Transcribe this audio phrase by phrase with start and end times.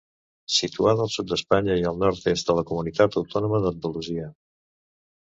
[0.53, 4.31] Situada al sud d'Espanya i en el nord-est de la Comunitat Autònoma d'Andalusia.